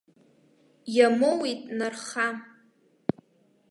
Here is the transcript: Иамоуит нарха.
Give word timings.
Иамоуит 0.95 1.61
нарха. 1.77 2.27